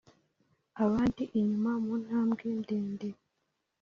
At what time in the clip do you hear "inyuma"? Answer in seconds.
1.39-1.71